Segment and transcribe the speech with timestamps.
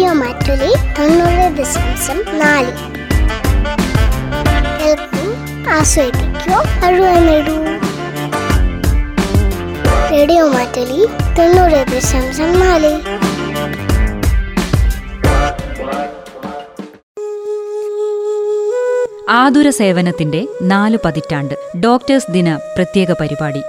[0.00, 2.70] Radio Mattoli തൊണ്ണൂറ് ദശാംശം നാല്.
[4.78, 5.24] കേൾക്കൂ
[5.70, 6.58] ആസ്വദിക്കൂ
[10.10, 11.06] റേഡിയോ മാറ്റുലി
[11.38, 12.92] തൊണ്ണൂറ് ദശാംശം നാല്.
[19.30, 21.54] ആതുര സേവനത്തിന്റെ നാല് പതിറ്റാണ്ട്
[21.84, 23.62] ഡോക്ടേഴ്സ് ദിന പ്രത്യേക പരിപാടി.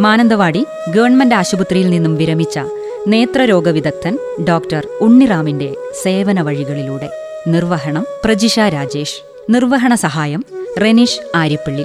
[0.00, 2.58] മാനന്തവാടി ഗവൺമെന്റ് ആശുപത്രിയിൽ നിന്നും വിരമിച്ച
[3.06, 7.10] നേത്രരോഗ വിദഗ്ധൻ ഡോക്ടർ ഉണ്ണിറാമിന്റെ സേവന വഴികളിലൂടെ
[7.46, 9.22] നിർവഹണം പ്രജിഷ രാജേഷ്.
[9.50, 10.44] നിർവഹണ സഹായം
[10.80, 11.84] റെനീഷ് ആര്യപ്പള്ളി.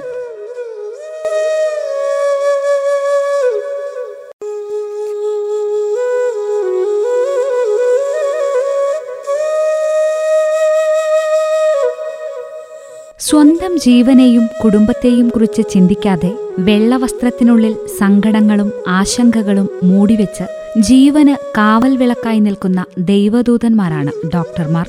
[13.20, 24.88] സ്വന്തം ജീവനെയും കുടുംബത്തെയും കുറിച്ച് ചിന്തിക്കാതെ വെള്ളവസ്ത്രത്തിനുള്ളിൽ സങ്കടങ്ങളും ആശങ്കകളും മൂടിവെച്ച് ജീവന് കാവൽ വിളക്കായി നിൽക്കുന്ന ദൈവദൂതന്മാരാണ് ഡോക്ടർമാർ.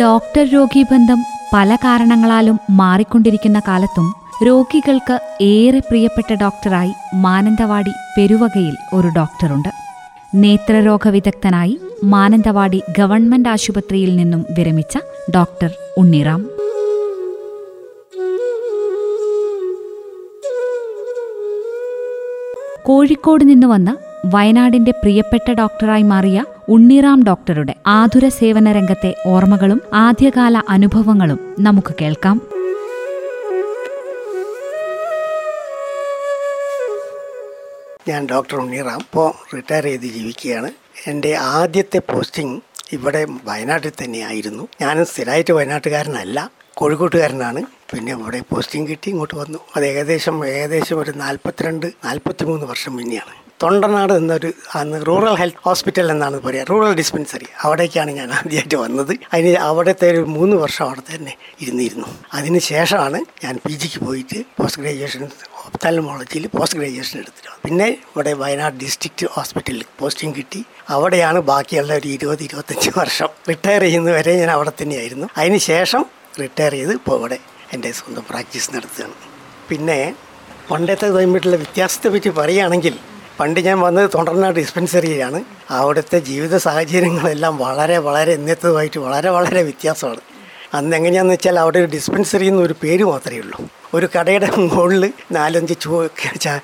[0.00, 1.18] ഡോക്ടർ രോഗി ബന്ധം
[1.52, 4.14] പല കാരണങ്ങളാലും മാറിക്കൊണ്ടിരിക്കുന്ന കാലത്തും
[4.46, 9.68] രോഗികൾക്ക് ഏറെ പ്രിയപ്പെട്ട ഡോക്ടറായി മാനന്തവാടി പെരുവകയിൽ ഒരു ഡോക്ടറുണ്ട്.
[10.34, 14.98] നേത്രരോഗ വിദഗ്ധനായി മാനന്തവാടി ഗവൺമെന്റ് ആശുപത്രിയിൽ നിന്നും വിരമിച്ച
[15.34, 16.57] ഡോക്ടർ ഉണ്ണിറാം.
[22.88, 31.54] കോഴിക്കോട് നിന്ന് വന്ന വയനാടിന്റെ പ്രിയപ്പെട്ട ഡോക്ടറായി മാറിയ ഉണ്ണിറാം ഡോക്ടറുടെ ആതുര സേവന രംഗത്തെ ഓർമ്മകളും ആദ്യകാല അനുഭവങ്ങളും
[31.60, 32.40] നമുക്ക് കേൾക്കാം.
[38.08, 38.98] ഞാൻ ഡോക്ടർ ഉണ്ണിറാം.
[38.98, 40.70] ഇപ്പോൾ റിട്ടയർ ചെയ്ത് ജീവിക്കുകയാണ്.
[41.06, 42.60] എന്റെ ആദ്യത്തെ പോസ്റ്റിംഗ്
[42.92, 44.68] ഇവിടെ വയനാട്ടിൽ തന്നെയായിരുന്നു.
[44.80, 46.50] ഞാനും സ്ഥിരമായിട്ട് വയനാട്ടുകാരനല്ല.
[46.80, 47.60] കോഴിക്കോട്ടുകാരനാണ്.
[47.90, 49.58] പിന്നെ ഇവിടെ പോസ്റ്റിംഗ് കിട്ടി ഇങ്ങോട്ട് വന്നു.
[49.76, 53.34] അത് ഏകദേശം ഏകദേശം ഒരു നാൽപ്പത്തിരണ്ട് നാൽപ്പത്തി മൂന്ന് വർഷം മുന്നെയാണ്.
[53.62, 54.48] തൊണ്ടനാട് എന്നൊരു
[54.78, 57.46] അന്ന് റൂറൽ ഹെൽത്ത് ഹോസ്പിറ്റൽ എന്നാണ് പറയുക റൂറൽ ഡിസ്പെൻസറി.
[57.64, 59.12] അവിടേക്കാണ് ഞാൻ ആദ്യമായിട്ട് വന്നത്.
[59.32, 62.08] അതിന് അവിടുത്തെ ഒരു മൂന്ന് വർഷം അവിടെ തന്നെ ഇരുന്നിരുന്നു.
[62.38, 65.24] അതിന് ശേഷമാണ് ഞാൻ പി ജിക്ക് പോയിട്ട് പോസ്റ്റ് ഗ്രാജുവേഷൻ
[65.68, 70.60] ഒപ്താൽമോളജിയിൽ പോസ്റ്റ് ഗ്രാജുവേഷൻ എടുത്തിട്ട് പിന്നെ ഇവിടെ വയനാട് ഡിസ്ട്രിക്ട് ഹോസ്പിറ്റലിൽ പോസ്റ്റിംഗ് കിട്ടി.
[70.96, 75.28] അവിടെയാണ് ബാക്കിയുള്ള ഒരു ഇരുപത് ഇരുപത്തഞ്ച് വർഷം റിട്ടയർ ചെയ്യുന്നവരെ ഞാൻ അവിടെ തന്നെയായിരുന്നു.
[75.40, 76.04] അതിന് ശേഷം
[76.40, 77.38] റിട്ടയർ ചെയ്ത് ഇപ്പോൾ ഇവിടെ
[77.72, 79.12] എന്റെ സ്വന്തം പ്രാക്ടീസ് നടത്തുകയാണ്.
[79.68, 80.14] പിന്നെ
[80.70, 82.98] പണ്ടത്തെ തമ്മിലുള്ള വ്യത്യാസത്തെ പറ്റി പറയുകയാണെങ്കിൽ
[83.40, 90.20] പണ്ട് ഞാൻ വന്നത് തൊണ്ടർനാട് ഡിസ്പെൻസറിയിലാണ് അവിടുത്തെ ജീവിത സാഹചര്യങ്ങളെല്ലാം വളരെ വളരെ ഇന്നത്തതുമായിട്ട് വളരെ വളരെ വ്യത്യാസമാണ്.
[90.74, 93.68] അന്ന് എങ്ങനെയാണെന്ന് വെച്ചാൽ അവിടെ ഒരു ഡിസ്പെൻസറി എന്നൊരു പേര് മാത്രമേ ഉള്ളൂ.
[93.94, 95.74] ഒരു കടയുടെ മുകളിൽ നാലഞ്ച്
[96.40, 96.60] ച-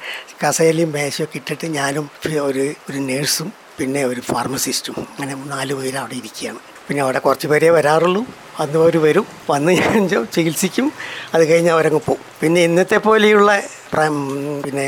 [0.46, 6.58] കസേലയും മേശയൊക്കെ ഇട്ടിട്ട് ഞാനും ഒരു ഒരു നേഴ്സും പിന്നെ ഒരു ഫാർമസിസ്റ്റും അങ്ങനെ നാല് പേര് അവിടെ ഇരിക്കുകയാണ്.
[6.88, 8.26] പിന്നെ അവിടെ കുറച്ച് പേരേ വരാറുള്ളൂ.
[8.60, 9.26] അന്ന് അവർ വരും.
[9.50, 10.86] വന്ന് ഞാൻ ചികിത്സിക്കും.
[11.34, 13.50] അത് കഴിഞ്ഞ് അവരങ്ങ് പോകും പിന്നെ ഇന്നത്തെ പോലെയുള്ള
[14.64, 14.84] പിന്നെ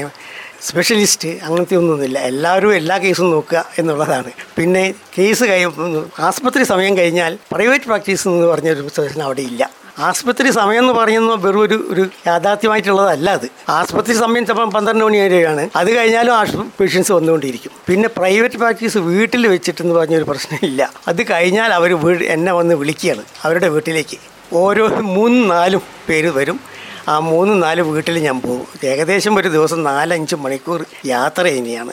[0.67, 2.19] സ്പെഷ്യലിസ്റ്റ് അങ്ങനത്തെ ഒന്നുമില്ല.
[2.19, 4.31] എല്ലാവരും എല്ലാ കേസും നോക്കുക എന്നുള്ളതാണ്.
[4.59, 4.85] പിന്നെ
[5.19, 5.73] കേസ് കഴിയും
[6.19, 9.71] ആസ്പത്രി സമയം കഴിഞ്ഞാൽ പ്രൈവറ്റ് പ്രാക്ടീസ് എന്ന് പറഞ്ഞൊരു സെഷൻ അവിടെ ഇല്ല.
[9.99, 13.47] ആസ്പത്രി സമയം എന്ന് പറയുന്നത് വെറും ഒരു ഒരു യാഥാർത്ഥ്യമായിട്ടുള്ളതല്ല അത്.
[13.69, 15.71] ആസ്പത്രി സമയം ചിലപ്പം പന്ത്രണ്ട് മണി വരെയാണ്.
[15.77, 17.71] അത് കഴിഞ്ഞാലും പേഷ്യൻസ് വന്നുകൊണ്ടിരിക്കും.
[17.89, 20.93] പിന്നെ പ്രൈവറ്റ് പ്രാക്ടീസ് വീട്ടിൽ വെച്ചിട്ടെന്ന് പറഞ്ഞൊരു പ്രശ്നമില്ല.
[21.09, 24.19] അത് കഴിഞ്ഞാൽ അവർ എന്നെ വന്ന് വിളിക്കുകയാണ് അവരുടെ വീട്ടിലേക്ക്.
[24.53, 26.61] ഓരോ മൂന്നും നാലും പേര് വരും.
[27.09, 28.67] ആ മൂന്ന് നാല് വീട്ടിൽ ഞാൻ പോകും.
[28.85, 31.93] ഏകദേശം ഒരു ദിവസം നാലഞ്ച് മണിക്കൂർ യാത്ര തന്നെയാണ്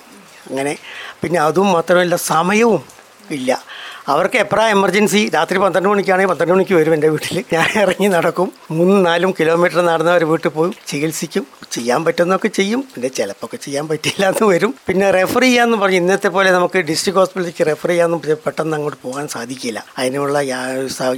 [0.50, 0.78] അങ്ങനെ
[1.22, 2.84] പിന്നെ അതും മാത്രമല്ല സമയവും
[3.31, 3.64] ഇല്ല.
[4.08, 5.31] അവർക്ക് എപ്പോഴാണ് എമർജൻസി?
[5.34, 7.44] രാത്രി പന്ത്രണ്ട് മണിക്കാണെങ്കിൽ പന്ത്രണ്ട് മണിക്ക് വരും എന്റെ വീട്ടിൽ.
[7.53, 8.52] ഞാൻ ഇറങ്ങി നടക്കും.
[8.72, 11.47] മൂന്നും നാലും കിലോമീറ്റർ നടന്നവർ വീട്ടിൽ പോകും ചികിത്സിക്കും.
[11.72, 12.81] ചെയ്യാൻ പറ്റുന്നൊക്കെ ചെയ്യും.
[12.96, 14.75] പിന്നെ ചിലപ്പോൾ ചെയ്യാൻ പറ്റില്ല എന്ന് വരും.
[14.88, 15.97] പിന്നെ റെഫർ ചെയ്യാമെന്ന് പറഞ്ഞ്.
[15.97, 19.86] ഇന്നത്തെ പോലെ നമുക്ക് ഡിസ്ട്രിക്ട് ഹോസ്പിറ്റലിലേക്ക് റെഫർ ചെയ്യാമെന്ന് പെട്ടെന്ന് അങ്ങോട്ട് പോകാൻ സാധിക്കില്ല.
[19.97, 20.44] അതിനുള്ള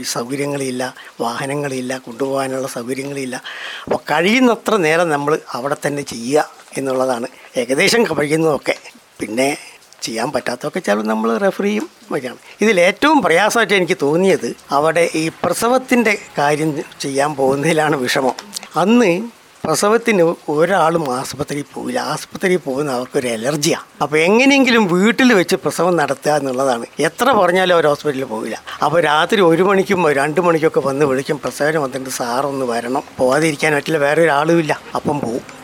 [0.03, 0.95] സൗകര്യങ്ങളില്ല.
[1.21, 1.97] വാഹനങ്ങളില്ല.
[1.97, 3.35] കൊണ്ടുപോകാനുള്ള സൗകര്യങ്ങളില്ല.
[3.85, 7.27] അപ്പോൾ കഴിയുന്നത്ര നേരം നമ്മൾ അവിടെ തന്നെ ചെയ്യുക എന്നുള്ളതാണ്.
[7.57, 8.75] ഏകദേശം കഴിയുന്നതൊക്കെ.
[9.19, 9.57] പിന്നെ
[10.01, 16.17] ചെയ്യാൻ പറ്റാത്തതൊക്കെ ചിലപ്പോൾ നമ്മൾ റെഫർ ചെയ്യും വഴിയാണ് ഇതിൽ ഏറ്റവും പ്രയാസമായിട്ട് എനിക്ക് തോന്നിയത് അവിടെ ഈ പ്രസവത്തിന്റെ
[16.37, 18.33] കാര്യം ചെയ്യാൻ പോകുന്നതിലാണ് വിഷമം.
[18.75, 19.29] അന്ന്
[19.63, 21.99] പ്രസവത്തിന് ഒരാളും ആസ്പത്രിയിൽ പോവില്ല.
[21.99, 26.85] ആസ്പത്രിയിൽ പോകുന്ന അവർക്കൊരു അലർജിയാണ് അപ്പോൾ എങ്ങനെയെങ്കിലും വീട്ടിൽ വെച്ച് പ്രസവം നടത്തുക എന്നുള്ളതാണ്.
[26.99, 28.63] എത്ര പറഞ്ഞാലും അവർ ഹോസ്പിറ്റലിൽ പോവില്ല.
[28.83, 33.03] അപ്പോൾ രാത്രി ഒരു മണിക്കും രണ്ട് മണിക്കൊക്കെ വന്ന് വിളിക്കും പ്രസവനം വന്നിട്ട് സാറൊന്ന് വരണം.
[33.17, 33.97] പോകാതിരിക്കാൻ പറ്റില്ല.
[33.97, 35.54] വേറെ ഒരാളുമില്ല അപ്പം പോവും.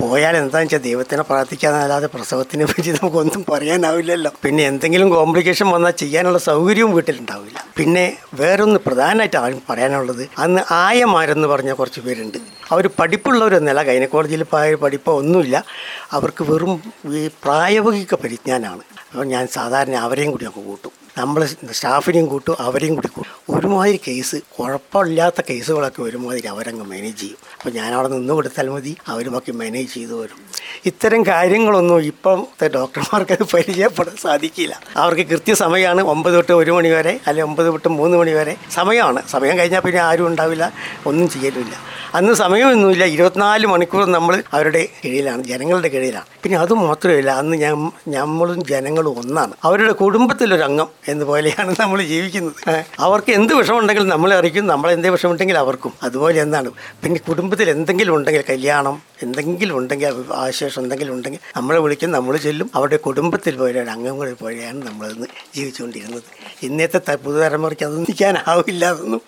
[0.00, 4.30] പോയാൽ എന്താണെന്ന് വെച്ചാൽ ദൈവത്തിനെ പ്രാർത്ഥിക്കാന്നല്ലാതെ പ്രസവത്തിനെ പറ്റി നമുക്കൊന്നും പറയാനാവില്ലല്ലോ.
[4.44, 7.66] പിന്നെ എന്തെങ്കിലും കോംപ്ലിക്കേഷൻ വന്നാൽ ചെയ്യാനുള്ള സൗകര്യവും വീട്ടിലുണ്ടാവില്ല.
[7.76, 8.04] പിന്നെ
[8.34, 12.38] വേറൊന്ന് പ്രധാനമായിട്ട് ആരും പറയാനുള്ളത് അന്ന് ആയമാരെന്ന് പറഞ്ഞ കുറച്ച് പേരുണ്ട്.
[12.72, 15.64] അവർ പഠിപ്പുള്ളവരൊന്നുമല്ല ഗൈനക്കോളജിയിൽ പോയ പഠിപ്പോ ഒന്നുമില്ല.
[16.12, 16.74] അവർക്ക് വെറും
[17.14, 18.82] ഈ പ്രായോഗിക പരിജ്ഞാനാണ്.
[19.10, 20.92] അപ്പോൾ ഞാൻ സാധാരണ അവരെയും കൂടി അങ്ങ് കൂട്ടും.
[21.18, 23.25] നമ്മൾ സ്റ്റാഫിനെയും കൂട്ടും അവരെയും കൂടി കൂട്ടും.
[23.56, 27.40] ഒരുമാതിരി കേസ് കുഴപ്പമില്ലാത്ത കേസുകളൊക്കെ ഒരുമാതിരി അവരങ്ങ് മാനേജ് ചെയ്യും.
[27.58, 30.40] അപ്പോൾ ഞാനവിടെ നിന്ന് കൊടുത്താൽ മതി അവരുമൊക്കെ മാനേജ് ചെയ്തു വരും.
[30.90, 34.74] ഇത്തരം കാര്യങ്ങളൊന്നും ഇപ്പോഴത്തെ ഡോക്ടർമാർക്ക് അത് പരിചയപ്പെടാൻ സാധിക്കില്ല.
[35.02, 39.22] അവർക്ക് കൃത്യസമയമാണ് ഒമ്പത് തൊട്ട് ഒരു മണി വരെ അല്ലെങ്കിൽ ഒമ്പത് തൊട്ട് മൂന്ന് മണി വരെ സമയമാണ്.
[39.34, 40.64] സമയം കഴിഞ്ഞാൽ പിന്നെ ആരും ഉണ്ടാവില്ല
[41.10, 41.76] ഒന്നും ചെയ്യലുമില്ല
[42.18, 46.28] അന്ന് സമയമൊന്നുമില്ല ഇരുപത്തിനാല് മണിക്കൂർ നമ്മൾ അവരുടെ കീഴിലാണ് ജനങ്ങളുടെ കീഴിലാണ്.
[46.42, 47.74] പിന്നെ അത് മാത്രമല്ല അന്ന് ഞാൻ
[48.14, 49.54] നമ്മളും ജനങ്ങളും ഒന്നാണ്.
[49.68, 52.60] അവരുടെ കുടുംബത്തിലൊരംഗം എന്ന പോലെയാണ് നമ്മൾ ജീവിക്കുന്നത്.
[53.06, 55.92] അവർക്ക് എന്ത് വിഷമമുണ്ടെങ്കിലും നമ്മളെ അറിയിക്കും നമ്മൾ വിഷമുണ്ടെങ്കിൽ അവർക്കും.
[56.06, 56.70] അതുപോലെ എന്താണ്
[57.02, 60.08] പിന്നെ കുടുംബത്തിൽ എന്തെങ്കിലും ഉണ്ടെങ്കിൽ കല്യാണം എന്തെങ്കിലും ഉണ്ടെങ്കിൽ
[60.56, 62.70] ആശേഷം എന്തെങ്കിലും ഉണ്ടെങ്കിൽ നമ്മളെ വിളിക്കും നമ്മൾ ചെല്ലും.
[62.74, 66.22] അവരുടെ കുടുംബത്തിൽ പോലെയാണ് അംഗങ്ങളിൽ പോലെയാണ് നമ്മളിന്ന് ജീവിച്ചുകൊണ്ടിരുന്നത്.
[66.62, 69.22] ഇന്നത്തെ പുതുതലമുറയ്ക്ക് അതൊന്നും നിൽക്കാനാവില്ല അതൊന്നും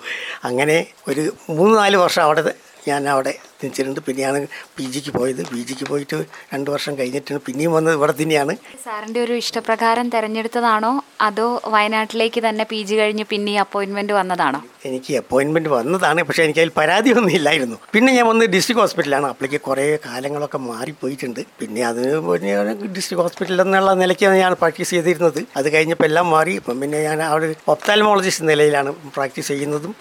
[0.44, 2.54] അങ്ങനെ ഒരു മൂന്ന് നാല് വർഷം അവിടെ
[2.88, 4.40] ഞാൻ അവിടെ നിൽച്ചിട്ടുണ്ട് പിന്നെയാണ്
[4.76, 5.42] പി ജിക്ക് പോയത്.
[5.52, 6.18] പി ജിക്ക് പോയിട്ട്
[6.54, 8.54] രണ്ട് വർഷം കഴിഞ്ഞിട്ടാണ് പിന്നെയും വന്നത് ഇവിടെ തന്നെയാണ്.
[8.84, 10.92] സാറിന്റെ ഒരു ഇഷ്ടപ്രകാരം തിരഞ്ഞെടുത്തതാണോ?
[11.28, 14.60] അതോ വയനാട്ടിലേക്ക് തന്നെ പി ജി കഴിഞ്ഞ് പിന്നെ അപ്പോയിൻമെന്റ് വന്നതാണോ?
[14.88, 16.20] എനിക്ക് അപ്പോയിൻമെന്റ് വന്നതാണ്.
[16.26, 17.76] പക്ഷേ എനിക്ക് അതിൽ പരാതിയൊന്നും ഇല്ലായിരുന്നു.
[17.94, 21.40] പിന്നെ ഞാൻ വന്ന് ഡിസ്ട്രിക്ട് ഹോസ്പിറ്റലാണ് അപ്പോഴേക്ക് കുറേ കാലങ്ങളൊക്കെ മാറിപ്പോയിട്ടുണ്ട്.
[21.60, 25.40] പിന്നെ അതിന് ഡിസ്ട്രിക്ട് ഹോസ്പിറ്റൽ എന്നുള്ള നിലയ്ക്കാണ് ഞാൻ പ്രാക്ടീസ് ചെയ്തിരുന്നത്.
[25.58, 26.54] അത് കഴിഞ്ഞപ്പോൾ എല്ലാം മാറി.
[26.60, 29.94] ഇപ്പം പിന്നെ ഞാൻ അവിടെ ഒപ്താൽമോളജിസ്റ്റ് നിലയിലാണ് പ്രാക്ടീസ് ചെയ്യുന്നതും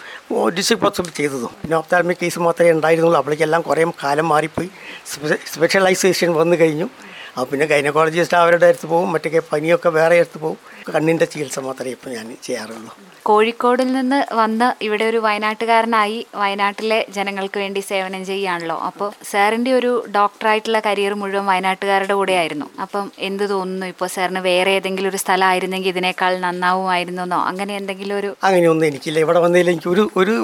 [0.58, 1.52] ഡിസ്ട്രിക്ട് ഹോസ്പിറ്റൽ ചെയ്തതും.
[1.62, 3.18] പിന്നെ ഒപ്താൽമിക് കേസ് മാത്രമേ ഉണ്ടായിരുന്നുള്ളൂ.
[3.56, 4.70] അപ്പോഴേക്കെല്ലാം കുറേ കാലം മാറിപ്പോയി.
[5.06, 6.88] സ്പെ- സ്പെഷ്യലൈസേഷൻ വന്നു കഴിഞ്ഞു.
[7.38, 10.58] അപ്പോൾ പിന്നെ ഗൈനക്കോളജിസ്റ്റ് അവരുടെ അടുത്ത് പോകും മറ്റേ പനിയൊക്കെ വേറെ അടുത്ത് പോകും
[10.94, 12.90] കണ്ണിന്റെ ചികിത്സ മാത്രമേ ഇപ്പോൾ ഞാൻ ചെയ്യാറുള്ളൂ.
[13.28, 20.78] കോഴിക്കോടിൽ നിന്ന് വന്ന് ഇവിടെ ഒരു വയനാട്ടുകാരനായി വയനാട്ടിലെ ജനങ്ങൾക്ക് വേണ്ടി സേവനം ചെയ്യുകയാണല്ലോ അപ്പോൾ സാറിന്റെ ഒരു ഡോക്ടറായിട്ടുള്ള
[20.86, 23.88] കരിയർ മുഴുവൻ വയനാട്ടുകാരുടെ കൂടെ ആയിരുന്നു അപ്പം എന്ത് തോന്നുന്നു?
[23.92, 29.18] ഇപ്പോൾ സാറിന് വേറെ ഏതെങ്കിലും ഒരു സ്ഥലമായിരുന്നെങ്കിൽ ഇതിനേക്കാൾ നന്നാവുമായിരുന്നോ അങ്ങനെ എന്തെങ്കിലും ഒരു അങ്ങനെയൊന്നും എനിക്കില്ല.
[29.26, 30.36] ഇവിടെ വന്നതിൽ എനിക്ക് ഒരു ഒരു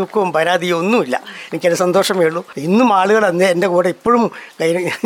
[0.00, 1.16] ദുഃഖവും പരാതിയോ ഒന്നുമില്ല
[1.50, 2.44] എനിക്കൊരു സന്തോഷമേ ഉള്ളൂ.
[2.68, 4.24] ഇന്നും ആളുകൾ അന്ന് എന്റെ കൂടെ ഇപ്പോഴും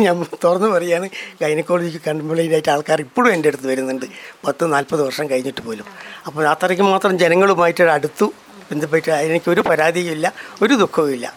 [0.05, 0.15] ഞാൻ
[0.45, 1.08] തുറന്നു പറയുകയാണ്.
[1.41, 4.05] ഗൈനക്കോളജിക്ക് കംപ്ലൈന്റ് ആയിട്ട് ആൾക്കാർ ഇപ്പോഴും എന്റെ അടുത്ത് വരുന്നുണ്ട്.
[4.47, 5.85] പത്ത് നാൽപ്പത് വർഷം കഴിഞ്ഞിട്ട് പോലും.
[6.27, 8.27] അപ്പോൾ അത്രയ്ക്ക് മാത്രം ജനങ്ങളുമായിട്ട് അടുത്തു
[8.71, 10.27] ബന്ധപ്പെട്ട് എനിക്കൊരു പരാതിയും ഇല്ല
[10.61, 11.27] ഒരു ദുഃഖവും ഇല്ല.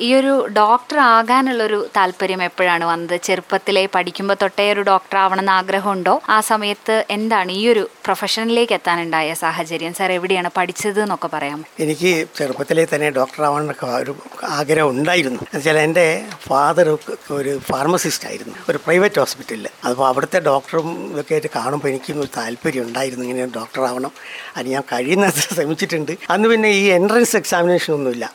[0.00, 3.16] ഈ ഒരു ഡോക്ടർ ആകാനുള്ളൊരു താല്പര്യം എപ്പോഴാണ് വന്നത്?
[3.26, 6.14] ചെറുപ്പത്തിലെ പഠിക്കുമ്പോൾ തൊട്ടേ ഒരു ഡോക്ടർ ആവണമെന്ന് ആഗ്രഹമുണ്ടോ?
[6.28, 9.92] ആ സമയത്ത് എന്താണ് ഈ ഒരു പ്രൊഫഷനിലേക്ക് എത്താനുണ്ടായ സാഹചര്യം?
[9.98, 16.24] സാർ എവിടെയാണ് പഠിച്ചത് എന്നൊക്കെ പറയാം എനിക്ക് ചെറുപ്പത്തിലെ തന്നെ ഡോക്ടർ ആവണമെന്നൊക്കെ ഒരു ആഗ്രഹം ഉണ്ടായിരുന്നു എന്നുവെച്ചാൽ എന്റെ
[16.48, 16.98] ഫാദർ
[17.30, 18.54] ഒരു ഫാർമസിസ്റ്റ് ആയിരുന്നു.
[18.68, 23.24] ഒരു പ്രൈവറ്റ് ഹോസ്പിറ്റലിൽ അപ്പോൾ അവിടുത്തെ ഡോക്ടറും ഇതൊക്കെ ആയിട്ട് കാണുമ്പോൾ എനിക്കും ഒരു താല്പര്യം ഉണ്ടായിരുന്നു.
[23.24, 24.12] ഇങ്ങനെ ഡോക്ടറാവണം
[24.56, 26.12] അത് ഞാൻ കഴിയുന്നത്ര ശ്രമിച്ചിട്ടുണ്ട്.
[26.30, 28.32] അന്ന് പിന്നെ ഈ എൻട്രൻസ് എക്സാമിനേഷൻ ഒന്നുമില്ല.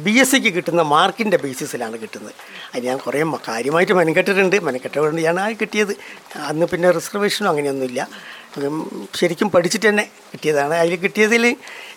[0.00, 2.34] ബി എസ് സിക്ക് കിട്ടുന്ന മാർക്കിന്റെ ബേസിസിലാണ് കിട്ടുന്നത്.
[2.74, 4.60] അത് ഞാൻ കുറേ കാര്യമായിട്ട് മെനക്കെട്ടിട്ടുണ്ട്.
[4.60, 5.96] മെനക്കെട്ടുകൊണ്ട് ഞാൻ ആ കിട്ടിയത്.
[6.36, 8.08] അന്ന് പിന്നെ റിസർവേഷനും അങ്ങനെയൊന്നുമില്ല.
[8.56, 10.74] ഉം, ശരിക്കും പഠിച്ചിട്ട് തന്നെ കിട്ടിയതാണ്.
[10.74, 11.46] അതിൽ കിട്ടിയതിൽ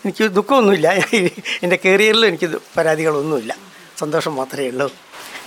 [0.05, 0.87] എനിക്ക് ദുഃഖമൊന്നുമില്ല.
[1.63, 3.55] എന്റെ കരിയറിൽ എനിക്ക് പരാതികളൊന്നുമില്ല.
[3.97, 4.93] സന്തോഷം മാത്രമേ ഉള്ളൂ.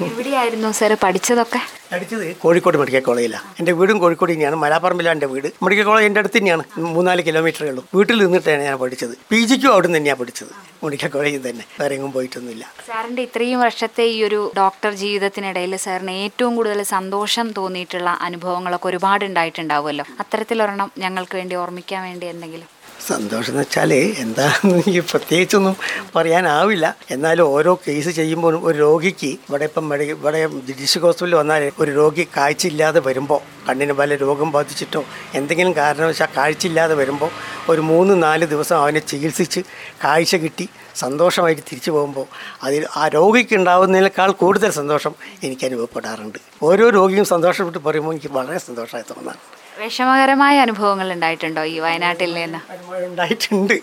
[0.01, 1.61] എവിടെയായിരുന്നു സാർ പഠിച്ചതൊക്കെ?
[1.93, 4.57] പഠിച്ചത് കോഴിക്കോട് മെഡിക്കൽ കോളേജിലാണ് എന്റെ വീടും കോഴിക്കോട് തന്നെയാണ്.
[4.57, 5.49] മലാപ്പറമ്പിലാണ് എന്റെ വീട്.
[5.65, 6.65] മെഡിക്കൽ കോളേജ് എന്റെ അടുത്ത് തന്നെയാണ്.
[6.97, 7.83] മൂന്നാൽ കിലോമീറ്ററേ ഉള്ളൂ.
[7.95, 9.15] വീട്ടിൽ നിന്നിട്ടാണ് ഞാൻ പഠിച്ചത്.
[9.31, 10.53] പി ജിക്കും അവിടെ നിന്ന് തന്നെയാണ് പഠിച്ചത്.
[10.85, 11.65] മെഡിക്കൽ കോളേജിൽ തന്നെ.
[11.81, 12.65] വേറെ എങ്ങും പോയിട്ടൊന്നുമില്ല.
[12.89, 20.07] സാറിന്റെ ഇത്രയും വർഷത്തെ ഈ ഒരു ഡോക്ടർ ജീവിതത്തിനിടയിൽ സാറിന് ഏറ്റവും കൂടുതൽ സന്തോഷം തോന്നിയിട്ടുള്ള അനുഭവങ്ങളൊക്കെ ഒരുപാട് ഉണ്ടായിട്ടുണ്ടാവുമല്ലോ
[20.21, 22.69] അത്തരത്തിലൊരെണ്ണം ഞങ്ങൾക്ക് വേണ്ടി ഓർമ്മിക്കാൻ വേണ്ടി എന്തെങ്കിലും?
[23.09, 25.77] സന്തോഷം എന്ന് വെച്ചാൽ എന്താണെന്ന് എനിക്ക് പ്രത്യേകിച്ചൊന്നും
[26.17, 26.87] പറയാനാവില്ല.
[27.11, 32.29] എന്നാലും ഓരോ കേസ് ചെയ്യുമ്പോഴും ഒരു രോഗിക്ക് ഇവിടെ ഇപ്പം മെഡി ഇവിടെ ഡിസ്ട്രിക്ട് ഹോസ്പിറ്റലിൽ വന്നാൽ ഒരു രോഗി
[32.37, 35.05] കാഴ്ചയില്ലാതെ വരുമ്പോൾ കണ്ണിന് പല രോഗം ബാധിച്ചിട്ടോ
[35.35, 37.31] എന്തെങ്കിലും കാരണവശാൽ കാഴ്ചയില്ലാതെ വരുമ്പോൾ
[37.69, 39.61] ഒരു മൂന്ന് നാല് ദിവസം അവനെ ചികിത്സിച്ച്
[40.05, 42.27] കാഴ്ച കിട്ടി സന്തോഷമായിട്ട് തിരിച്ചു പോകുമ്പോൾ
[42.63, 46.39] അതിൽ ആ രോഗിക്ക് ഉണ്ടാവുന്നതിനേക്കാൾ കൂടുതൽ സന്തോഷം എനിക്ക് അനുഭവപ്പെടാറുണ്ട്.
[46.63, 49.62] ഓരോ രോഗിയും സന്തോഷപ്പെട്ട് പറയുമ്പോൾ എനിക്ക് വളരെ സന്തോഷമായി തോന്നാറുണ്ട്.
[49.83, 52.59] വിഷമകരമായ അനുഭവങ്ങൾ ഉണ്ടായിട്ടുണ്ടോ ഈ വയനാട്ടിൽ നിന്ന്?
[53.07, 53.75] ഉണ്ടായിട്ടുണ്ട്.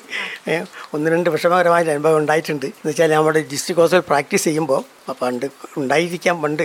[0.93, 2.65] ഒന്ന് രണ്ട് വിഷമകരമായ അനുഭവം ഉണ്ടായിട്ടുണ്ട്.
[2.65, 4.81] എന്ന് വെച്ചാൽ നമ്മുടെ ഡിസ്ട്രിക്ട് ഹോസ്പിറ്റൽ പ്രാക്ടീസ് ചെയ്യുമ്പോൾ
[5.21, 5.45] പണ്ട്
[5.77, 6.63] ഉണ്ടായിരിക്കാൻ പണ്ട്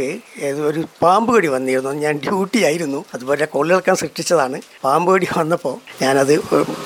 [0.69, 1.91] ഒരു പാമ്പ് കടി വന്നിരുന്നു.
[2.05, 3.05] ഞാൻ ഡ്യൂട്ടി ആയിരുന്നു.
[3.15, 4.61] അതുപോലെ കൊള്ളിളക്കം സൃഷ്ടിച്ചതാണ്.
[4.85, 6.35] പാമ്പ് കടി വന്നപ്പോൾ ഞാനത്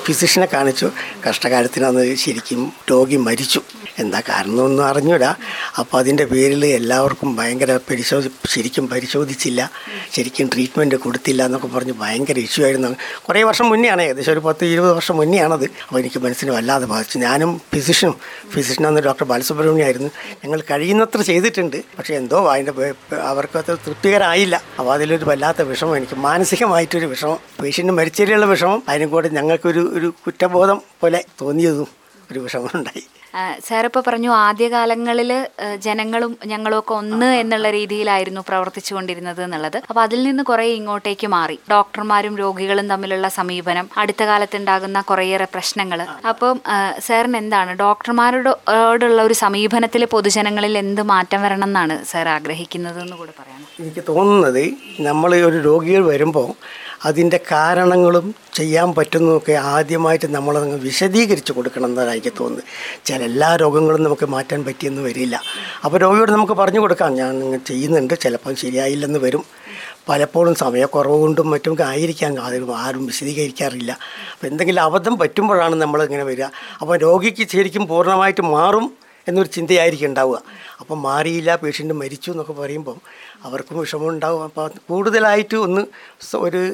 [0.05, 0.89] ഫിസിഷ്യനെ കാണിച്ചു.
[1.29, 3.61] കഷ്ടകാലത്തിനത് ശരിക്കും രോഗി മരിച്ചു.
[3.99, 5.35] എന്താ കാരണമൊന്നും അറിഞ്ഞൂടാ.
[5.79, 9.71] അപ്പോൾ അതിന്റെ പേരിൽ എല്ലാവർക്കും ഭയങ്കര പരിശോധി ശരിക്കും പരിശോധിച്ചില്ല.
[10.13, 12.95] ശരിക്കും ട്രീറ്റ്മെന്റ് കൊടുത്തില്ല എന്നൊക്കെ പറഞ്ഞ് ഭയങ്കര ഇഷ്യൂ ആയിരുന്നു.
[13.27, 15.63] കുറേ വർഷം മുന്നെയാണ് ഏകദേശം ഒരു പത്ത് ഇരുപത് വർഷം മുന്നെയാണത്.
[15.63, 17.19] അപ്പോൾ എനിക്ക് മനസ്സിന് വല്ലാതെ ബാധിച്ചു.
[17.19, 18.15] ഞാനും ഫിസിഷ്യനും
[18.49, 20.09] ഫിസിഷ്യനാണ് ഡോക്ടർ ബാലസുബ്രഹ്മണ്യം ആയിരുന്നു.
[20.45, 21.77] ഞങ്ങൾ കഴിയുന്നത്ര ചെയ്തിട്ടുണ്ട്.
[21.97, 27.39] പക്ഷേ എന്തോ അതിന്റെ അവർക്ക് അത് തൃപ്തികരമായില്ല അപ്പോൾ അതിലൊരു വല്ലാത്ത വിഷമം എനിക്ക് മാനസികമായിട്ടൊരു വിഷമം.
[27.63, 28.83] പേഷ്യന്റ് മരിച്ചതിലുള്ള വിഷമം.
[28.89, 31.87] അതിനും കൂടെ ഞങ്ങൾക്കൊരു ഒരു കുറ്റബോധം പോലെ തോന്നിയതും
[32.31, 33.03] ഒരു വിഷമം ഉണ്ടായി.
[33.17, 33.18] ആ,
[33.67, 35.31] സാർ ഇപ്പോൾ പറഞ്ഞു ആദ്യകാലങ്ങളിൽ
[35.85, 39.77] ജനങ്ങളും ഞങ്ങളും ഒക്കെ ഒന്ന് എന്നുള്ള രീതിയിലായിരുന്നു പ്രവർത്തിച്ചു കൊണ്ടിരുന്നത് എന്നുള്ളത്.
[39.89, 41.57] അപ്പോൾ അതിൽ നിന്ന് കുറേ ഇങ്ങോട്ടേക്ക് മാറി.
[41.73, 46.57] ഡോക്ടർമാരും രോഗികളും തമ്മിലുള്ള സമീപനം അടുത്ത കാലത്തുണ്ടാകുന്ന കുറേയേറെ പ്രശ്നങ്ങൾ അപ്പം
[47.07, 53.59] സാറിന് എന്താണ് ഡോക്ടർമാരോടുള്ള ഒരു സമീപനത്തിൽ പൊതുജനങ്ങളിൽ എന്ത് മാറ്റം വരണം എന്നാണ് സാർ ആഗ്രഹിക്കുന്നത് എന്ന് കൂടെ പറയാം
[53.81, 54.63] എനിക്ക് തോന്നുന്നത്
[55.07, 56.47] നമ്മൾ ഒരു രോഗികൾ വരുമ്പോൾ
[57.05, 62.63] അതിന്റെ കാരണങ്ങളും ചെയ്യാൻ പറ്റുന്നതൊക്കെ ആദ്യമായിട്ട് നമ്മളതങ്ങ് വിശദീകരിച്ച് കൊടുക്കണം എന്നാണ് എനിക്ക് തോന്നുന്നത്.
[63.05, 65.41] ചില എല്ലാ രോഗങ്ങളും നമുക്ക് മാറ്റാൻ പറ്റിയെന്ന് വരില്ല.
[65.85, 67.13] അപ്പോൾ രോഗിയോട് നമുക്ക് പറഞ്ഞു കൊടുക്കാം.
[67.13, 68.19] ഞാൻ നിങ്ങൾ ചെയ്യുന്നുണ്ട്.
[68.19, 69.43] ചിലപ്പം ശരിയായില്ലെന്ന് വരും.
[70.09, 72.43] പലപ്പോഴും സമയക്കുറവ് കൊണ്ടും മറ്റും ആയിരിക്കാം.
[72.43, 73.91] അത് ആരും വിശദീകരിക്കാറില്ല.
[74.33, 76.43] അപ്പോൾ എന്തെങ്കിലും അബദ്ധം പറ്റുമ്പോഴാണ് നമ്മൾ ഇങ്ങനെ വരിക.
[76.81, 78.91] അപ്പോൾ രോഗിക്ക് ശരിക്കും പൂർണമായിട്ട് മാറും
[79.27, 80.41] എന്നൊരു ചിന്തയായിരിക്കും ഉണ്ടാവുക.
[80.79, 83.01] അപ്പം മാറിയില്ല പേഷ്യന്റ് മരിച്ചു എന്നൊക്കെ പറയുമ്പം
[83.43, 84.43] അവർക്കും വിഷമം ഉണ്ടാവും.
[84.43, 85.81] അപ്പോൾ കൂടുതലായിട്ട് ഒന്ന്
[86.37, 86.73] ഒരു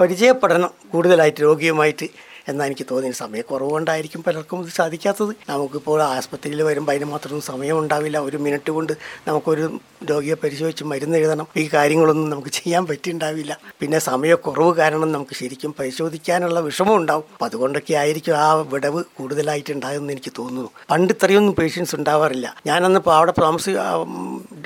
[0.00, 2.08] പരിചയപ്പെടണം കൂടുതലായിട്ട് രോഗിയുമായിട്ട്
[2.48, 3.14] എന്നാൽ എനിക്ക് തോന്നിയത്.
[3.14, 5.34] സമയക്കുറവുകൊണ്ടായിരിക്കും പലർക്കും ഇത് സാധിക്കാത്തത്.
[5.48, 8.18] നമുക്കിപ്പോൾ ആസ്പത്രിയിൽ വരുമ്പോൾ അതിന് മാത്രം സമയം ഉണ്ടാവില്ല.
[8.18, 8.92] ഒരു മിനിറ്റ് കൊണ്ട്
[9.28, 9.78] നമുക്കൊരു
[10.10, 11.46] രോഗിയെ പരിശോധിച്ച് മരുന്ന് എഴുതണം.
[11.56, 17.24] ഈ കാര്യങ്ങളൊന്നും നമുക്ക് ചെയ്യാൻ പറ്റിയിട്ടുണ്ടാവില്ല പിന്നെ സമയക്കുറവ് കാരണം നമുക്ക് ശരിക്കും പരിശോധിക്കാനുള്ള വിഷമം ഉണ്ടാവും.
[17.32, 20.70] അപ്പം അതുകൊണ്ടൊക്കെ ആയിരിക്കും ആ വിടവ് കൂടുതലായിട്ട് ഉണ്ടാകുമെന്ന് എനിക്ക് തോന്നുന്നു.
[20.90, 22.54] പണ്ട് ഇത്രയൊന്നും പേഷ്യൻസ് ഉണ്ടാവാറില്ല.
[22.66, 23.70] ഞാനന്നിപ്പോൾ അവിടെ താമസി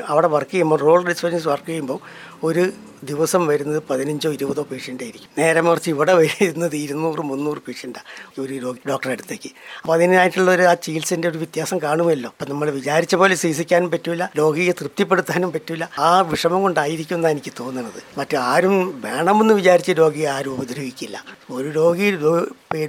[0.06, 2.00] അവിടെ വർക്ക് ചെയ്യുമ്പോൾ റോൾ ഡിസ്പെൻസ് വർക്ക് ചെയ്യുമ്പോൾ
[2.44, 2.72] ഒരു
[3.04, 5.28] ദിവസം വരുന്നത് പതിനഞ്ചോ ഇരുപതോ പേഷ്യന്റ് ആയിരിക്കും.
[5.38, 9.50] നേരെ മറിച്ച് ഇവിടെ വരുന്നത് ഇരുന്നൂറ് മുന്നൂറ് പേഷ്യന്റാണ് ഒരു ഡോക്ടറെ അടുത്തേക്ക്.
[9.80, 12.30] അപ്പോൾ അതിനായിട്ടുള്ള ഒരു ആ ചികിത്സേന്റെ ഒരു വ്യത്യാസം കാണുമല്ലോ.
[12.30, 18.02] അപ്പം നമ്മൾ വിചാരിച്ച പോലെ ചികിത്സിക്കാനും പറ്റില്ല രോഗിയെ തൃപ്തിപ്പെടുത്താനും പറ്റില്ല ആ വിഷമം കൊണ്ടായിരിക്കും എന്നാണ് എനിക്ക് തോന്നുന്നത്
[18.18, 21.24] മറ്റു ആരും വേണമെന്ന് വിചാരിച്ച് രോഗിയെ ആരും ഉപദ്രവിക്കില്ല.
[21.50, 22.10] ഒരു രോഗി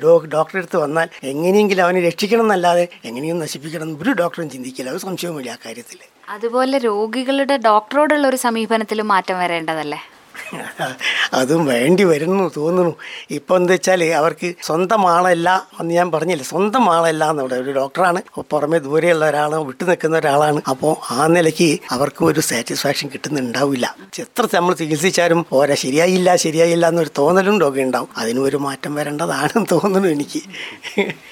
[0.06, 4.90] ഡോക്ടറെ അടുത്ത് വന്നാൽ എങ്ങനെയെങ്കിലും അവനെ രക്ഷിക്കണം എന്നല്ലാതെ എങ്ങനെയും നശിപ്പിക്കണം ഒരു ഡോക്ടറും ചിന്തിക്കില്ല.
[4.90, 5.98] അത് സംശയവുമില്ല ആ കാര്യത്തിൽ
[6.30, 10.00] അതുപോലെ രോഗികളുടെ ഡോക്ടറോടുള്ള ഒരു സമീപനത്തിലും മാറ്റം വരേണ്ടതല്ലേ?
[11.34, 12.96] അതും വേണ്ടി വരുന്നു തോന്നുന്നു.
[13.32, 16.44] ഇപ്പം എന്താ വെച്ചാൽ അവർക്ക് സ്വന്തം ആളല്ല എന്ന് ഞാൻ പറഞ്ഞില്ല?
[16.44, 18.22] സ്വന്തം ആളല്ല എന്നവിടെ ഒരു ഡോക്ടറാണ്.
[18.52, 20.62] പുറമെ ദൂരെയുള്ള ഒരാളാണ് വിട്ടു നിൽക്കുന്ന ഒരാളാണ്.
[20.68, 23.96] അപ്പോൾ ആ നിലയ്ക്ക് അവർക്ക് ഒരു സാറ്റിസ്ഫാക്ഷൻ കിട്ടുന്നുണ്ടാവില്ല.
[24.20, 28.10] എത്ര നമ്മൾ ചികിത്സിച്ചാലും ഓരോ ശരിയായില്ല ശരിയായില്ല എന്നൊരു തോന്നലും രോഗം ഉണ്ടാവും.
[28.18, 30.42] അതിനും ഒരു മാറ്റം വരേണ്ടതാണെന്ന് തോന്നുന്നു എനിക്ക്.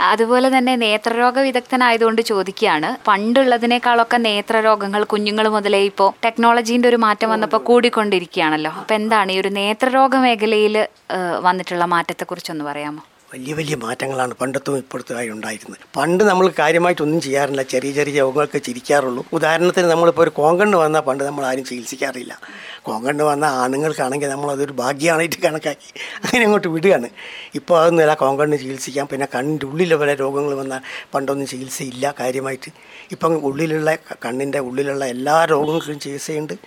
[0.01, 2.97] അതുപോലെ തന്നെ നേത്രരോഗ വിദഗ്ധനായതുകൊണ്ട് ചോദിക്കുകയാണ്.
[3.07, 8.71] പണ്ടുള്ളതിനേക്കാളൊക്കെ നേത്രരോഗങ്ങൾ കുഞ്ഞുങ്ങൾ മുതലേ ഇപ്പോൾ ടെക്നോളജീന്റെ ഒരു മാറ്റം വന്നപ്പോൾ കൂടിക്കൊണ്ടിരിക്കുകയാണല്ലോ.
[8.71, 10.73] അപ്പം എന്താണ് ഈ ഒരു നേത്രരോഗ മേഖലയിൽ
[11.45, 13.01] വന്നിട്ടുള്ള മാറ്റത്തെക്കുറിച്ചൊന്ന് പറയാമോ?
[13.33, 15.83] വലിയ വലിയ മാറ്റങ്ങളാണ് പണ്ടത്തും ഇപ്പോഴത്തുമായി ഉണ്ടായിരുന്നത്.
[15.97, 17.61] പണ്ട് നമ്മൾ കാര്യമായിട്ടൊന്നും ചെയ്യാറില്ല.
[17.73, 19.23] ചെറിയ ചെറിയ രോഗങ്ങൾക്ക് ചിരിക്കാറുള്ളൂ.
[19.37, 22.33] ഉദാഹരണത്തിന് നമ്മളിപ്പോൾ ഒരു കോങ്കണ്ണ് വന്നാൽ പണ്ട് നമ്മൾ ആരും ചികിത്സിക്കാറില്ല.
[22.87, 25.89] കോങ്കണ്ണ് വന്ന ആണുങ്ങൾക്കാണെങ്കിൽ നമ്മൾ അതൊരു ഭാഗ്യമായിട്ട് കണക്കാക്കി
[26.25, 27.09] അങ്ങനെ അങ്ങോട്ട് വിടുകയാണ്.
[27.59, 29.07] ഇപ്പോൾ അതൊന്നുമില്ല കോങ്കണ്ണ് ചികിത്സിക്കാം.
[29.13, 30.81] പിന്നെ കണ്ണിന്റെ ഉള്ളിലെ വരെ രോഗങ്ങൾ വന്നാൽ
[31.15, 32.05] പണ്ടൊന്നും ചികിത്സയില്ല.
[32.19, 32.71] കാര്യമായിട്ട്
[33.15, 33.95] ഇപ്പം ഉള്ളിലുള്ള
[34.25, 36.57] കണ്ണിന്റെ ഉള്ളിലുള്ള എല്ലാ രോഗങ്ങൾക്കും ചികിത്സയുണ്ട്.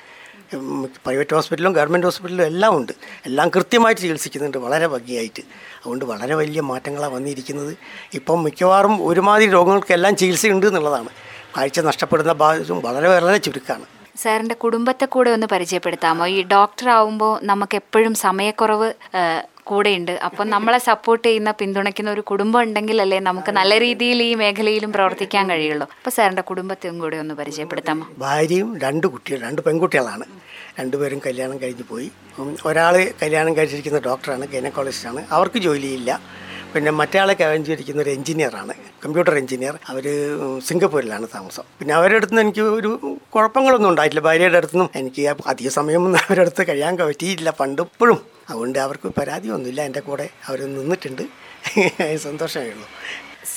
[1.05, 2.93] പ്രൈവറ്റ് ഹോസ്പിറ്റലും ഗവൺമെന്റ് ഹോസ്പിറ്റലും എല്ലാം ഉണ്ട്.
[3.27, 4.59] എല്ലാം കൃത്യമായിട്ട് ചികിത്സിക്കുന്നുണ്ട്.
[4.59, 5.41] വളരെ ഭംഗിയായിട്ട്.
[5.41, 7.77] അതുകൊണ്ട് വളരെ വലിയ മാറ്റങ്ങളാണ് വന്നിരിക്കുന്നത്.
[8.15, 11.09] ഇപ്പം മിക്കവാറും ഒരുമാതിരി രോഗങ്ങൾക്കെല്ലാം ചികിത്സയുണ്ട് എന്നുള്ളതാണ്.
[11.57, 13.85] കാഴ്ച നഷ്ടപ്പെടുന്ന ഭാഗത്തും വളരെ വളരെ ചുരുക്കമാണ്
[14.17, 16.27] സാറിന്റെ കുടുംബത്തെ കൂടെ ഒന്ന് പരിചയപ്പെടുത്താമോ?
[16.27, 18.93] ഈ ഡോക്ടർ ആവുമ്പോൾ നമുക്ക് എപ്പോഴും സമയക്കുറവ്
[19.73, 20.13] കൂടെയുണ്ട്.
[20.29, 25.87] അപ്പം നമ്മളെ സപ്പോർട്ട് ചെയ്യുന്ന പിന്തുണയ്ക്കുന്ന ഒരു കുടുംബം ഉണ്ടെങ്കിലല്ലേ നമുക്ക് നല്ല രീതിയിൽ ഈ മേഖലയിലും പ്രവർത്തിക്കാൻ കഴിയുള്ളൂ.
[25.99, 28.01] അപ്പോൾ സാറിന്റെ കുടുംബത്തെയും കൂടെ ഒന്ന് പരിചയപ്പെടുത്താം.
[28.25, 30.27] ഭാര്യയും രണ്ട് കുട്ടികൾ രണ്ട് പെൺകുട്ടികളാണ്.
[30.81, 32.09] രണ്ടുപേരും കല്യാണം കഴിഞ്ഞ് പോയി.
[32.69, 35.23] ഒരാൾ കല്യാണം കഴിച്ചിരിക്കുന്ന ഡോക്ടറാണ് ഗൈനക്കോളജിസ്റ്റാണ്.
[35.37, 36.11] അവർക്ക് ജോലിയില്ല.
[36.73, 38.75] പിന്നെ മറ്റേ കഴിഞ്ഞിരിക്കുന്ന ഒരു എഞ്ചിനീയറാണ്
[39.05, 39.75] കമ്പ്യൂട്ടർ എഞ്ചിനീയർ.
[39.93, 40.05] അവർ
[40.67, 41.65] സിംഗപ്പൂരിലാണ് താമസം.
[41.79, 42.91] പിന്നെ അവരുടെ അടുത്ത് നിന്ന് എനിക്ക് ഒരു
[43.35, 44.23] കുഴപ്പങ്ങളൊന്നും ഉണ്ടായിട്ടില്ല.
[44.29, 45.23] ഭാര്യയുടെ അടുത്തുനിന്നും എനിക്ക്
[45.53, 49.81] അധിക സമയമൊന്നും അവരുടെ അടുത്ത് കഴിയാൻ പറ്റിയിട്ടില്ല പണ്ട് ഇപ്പോഴും അതുകൊണ്ട് അവർക്ക് പരാതിയൊന്നുമില്ല.
[49.91, 51.25] എന്റെ കൂടെ അവർ നിന്നിട്ടുണ്ട്.
[52.27, 52.87] സന്തോഷമേ ഉള്ളൂ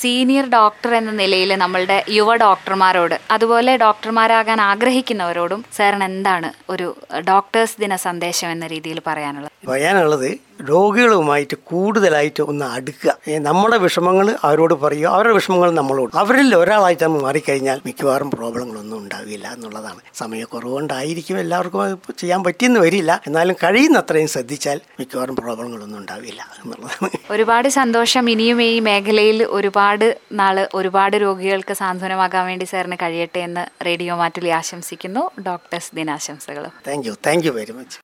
[0.00, 6.86] സീനിയർ ഡോക്ടർ എന്ന നിലയിൽ നമ്മളുടെ യുവ ഡോക്ടർമാരോട് അതുപോലെ ഡോക്ടർമാരാകാൻ ആഗ്രഹിക്കുന്നവരോടും സാറിന് എന്താണ് ഒരു
[7.28, 9.52] ഡോക്ടേഴ്സ് ദിന സന്ദേശം എന്ന രീതിയിൽ പറയാനുള്ളത്?
[9.68, 10.28] പറയാനുള്ളത്
[10.62, 13.16] രോഗികളുമായിട്ട് കൂടുതലായിട്ട് ഒന്ന് അടുക്കുക.
[13.28, 15.08] നമ്മുടെ വിഷമങ്ങൾ അവരോട് പറയുക.
[15.08, 16.16] അവരുടെ വിഷമങ്ങൾ നമ്മളോട്.
[16.16, 20.00] അവരിൽ ഒരാളായിട്ട് നമ്മൾ മാറിക്കഴിഞ്ഞാൽ മിക്കവാറും പ്രോബ്ലങ്ങളൊന്നും ഉണ്ടാവില്ല എന്നുള്ളതാണ്.
[20.14, 23.20] സമയക്കുറവുകൊണ്ടായിരിക്കും എല്ലാവർക്കും അത് ചെയ്യാൻ പറ്റിയെന്ന് വരില്ല.
[23.26, 27.10] എന്നാലും കഴിയുന്ന അത്രയും ശ്രദ്ധിച്ചാൽ മിക്കവാറും പ്രോബ്ലങ്ങളൊന്നും ഉണ്ടാവില്ല എന്നുള്ളതാണ്.
[27.30, 28.30] ഒരുപാട് സന്തോഷം.
[28.30, 35.30] ഇനിയും ഈ മേഖലയിൽ ഒരുപാട് നാൾ ഒരുപാട് രോഗികൾക്ക് സാന്ത്വനമാകാൻ വേണ്ടി സാറിന് കഴിയട്ടെ എന്ന് റേഡിയോ മാറ്റലി ആശംസിക്കുന്നു.
[35.42, 37.14] Doctors ദിനാശംസകൾ thank you.
[37.26, 37.98] Thank you very much.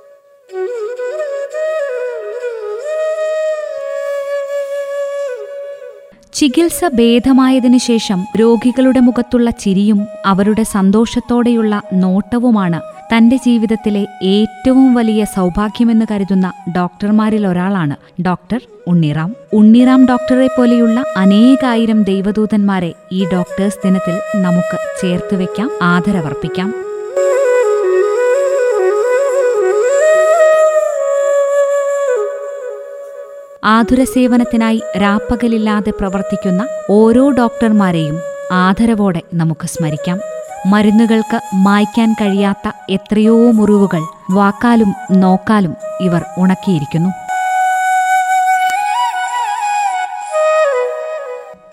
[6.34, 12.80] ചികിത്സ ഭേദമായതിനു ശേഷം രോഗികളുടെ മുഖത്തുള്ള ചിരിയും അവരുടെ സന്തോഷത്തോടെയുള്ള നോട്ടവുമാണ്
[13.12, 19.34] തന്റെ ജീവിതത്തിലെ ഏറ്റവും വലിയ സൗഭാഗ്യമെന്ന് കരുതുന്ന ഡോക്ടർമാരിൽ ഒരാളാണ് ഡോക്ടർ ഉണ്ണിറാം.
[19.52, 26.89] ഉണ്ണിറാം ഡോക്ടറെ പോലെയുള്ള അനേകായിരം ദൈവദൂതന്മാരെ ഈ ഡോക്ടേഴ്സ് ദിനത്തിൽ നമുക്ക് ചേർത്ത് വെക്കാം ആദരവർപ്പിക്കാം.
[33.64, 38.20] ആതുര സേവനത്തിനായി രാപ്പകലില്ലാതെ പ്രവർത്തിക്കുന്ന ഓരോ ഡോക്ടർമാരെയും
[38.52, 40.20] ആദരവോടെ നമുക്ക് സ്മരിക്കാം.
[40.66, 44.00] മരുന്നുകൾക്ക് മായ്ക്കാൻ കഴിയാത്ത എത്രയോ മുറിവുകൾ
[44.30, 47.10] വാക്കാലും നോക്കാലും ഇവർ ഉണക്കിയിരിക്കുന്നു.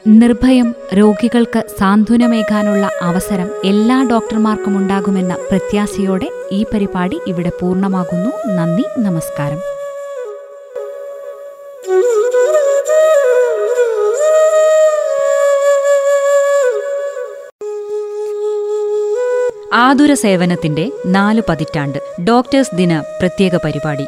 [0.08, 8.48] നിർഭയം രോഗികൾക്ക് സാന്ത്വനമേകാനുള്ള അവസരം എല്ലാ ഡോക്ടർമാർക്കും ഉണ്ടാകുമെന്ന പ്രത്യാശയോടെ ഈ പരിപാടി ഇവിടെ പൂർണമാകുന്നു.
[8.56, 9.60] നന്ദി നമസ്കാരം.
[19.88, 24.06] ആതുര സേവനത്തിന്റെ നാലു പതിറ്റാണ്ട് ഡോക്ടേഴ്സ് ദിന പ്രത്യേക പരിപാടി.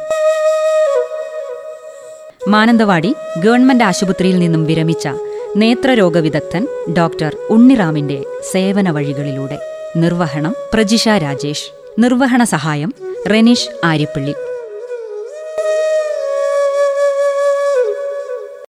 [2.48, 5.08] മാനന്തവാടി ഗവൺമെന്റ് ആശുപത്രിയിൽ നിന്നും വിരമിച്ച
[5.56, 6.68] നേത്രരോഗ വിദഗ്ധൻ
[6.98, 9.58] ഡോക്ടർ ഉണ്ണിറാമിന്റെ സേവന വഴികളിലൂടെ.
[9.96, 11.70] നിർവഹണം പ്രജിഷ രാജേഷ്.
[11.98, 12.94] നിർവഹണ സഹായം
[13.30, 14.34] റെനീഷ് ആര്യപ്പള്ളി.